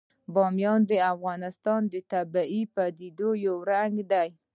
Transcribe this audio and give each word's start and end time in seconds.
بامیان 0.33 0.81
د 0.89 0.93
افغانستان 1.13 1.81
د 1.93 1.95
طبیعي 2.11 2.61
پدیدو 2.75 3.29
یو 3.45 3.55
رنګ 3.71 3.93
دی. 4.11 4.27